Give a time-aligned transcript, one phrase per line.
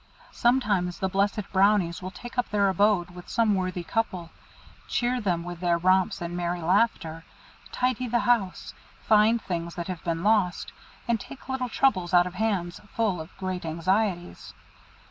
[0.31, 4.31] Sometimes the Blessed Brownies will take up their abode with some worthy couple,
[4.87, 7.23] cheer them with their romps and merry laughter,
[7.71, 8.73] tidy the house,
[9.07, 10.73] find things that have been lost,
[11.07, 14.55] and take little troubles out of hands full of great anxieties.